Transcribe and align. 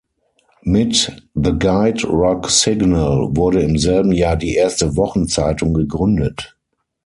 Mit 0.63 1.11
"The 1.35 1.51
Guide 1.51 2.07
Rock 2.07 2.49
Signal" 2.49 3.29
wurde 3.37 3.61
im 3.61 3.77
selben 3.77 4.11
Jahr 4.13 4.35
die 4.35 4.55
erste 4.55 4.95
Wochenzeitung 4.97 5.75
gegründet. 5.75 6.57